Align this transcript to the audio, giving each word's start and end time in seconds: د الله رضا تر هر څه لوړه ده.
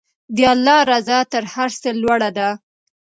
د 0.35 0.37
الله 0.53 0.79
رضا 0.91 1.19
تر 1.31 1.43
هر 1.53 1.69
څه 1.81 1.89
لوړه 2.01 2.29
ده. 2.37 2.49